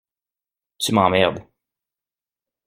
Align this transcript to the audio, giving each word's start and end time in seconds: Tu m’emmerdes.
Tu 0.79 0.95
m’emmerdes. 0.95 1.45